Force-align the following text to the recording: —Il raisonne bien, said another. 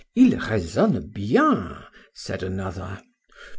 —Il 0.15 0.35
raisonne 0.35 0.99
bien, 1.13 1.77
said 2.11 2.41
another. 2.41 3.03